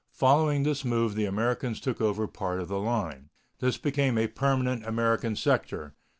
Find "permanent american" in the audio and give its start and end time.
4.25-5.35